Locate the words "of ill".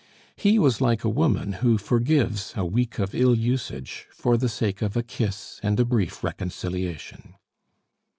2.97-3.35